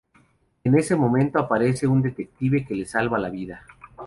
[0.63, 3.63] En ese momento aparece un detective, que le salva la vida.